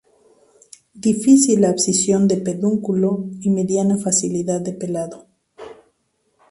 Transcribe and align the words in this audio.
Difícil 1.07 1.63
abscisión 1.63 2.27
de 2.27 2.37
pedúnculo 2.37 3.29
y 3.39 3.51
mediana 3.51 3.99
facilidad 3.99 4.59
de 4.59 4.73
pelado. 4.73 5.27